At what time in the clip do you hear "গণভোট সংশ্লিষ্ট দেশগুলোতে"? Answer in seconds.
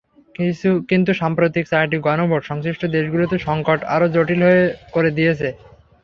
2.07-3.35